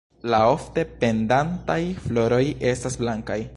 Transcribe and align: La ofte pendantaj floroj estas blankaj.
La 0.33 0.37
ofte 0.53 0.85
pendantaj 1.03 1.79
floroj 2.07 2.43
estas 2.75 3.01
blankaj. 3.05 3.41